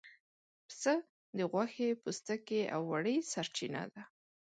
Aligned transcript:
پسه 0.67 0.93
د 1.37 1.39
غوښې، 1.51 1.89
پوستکي 2.01 2.61
او 2.73 2.81
وړۍ 2.91 3.17
سرچینه 3.31 3.83
ده. 3.93 4.01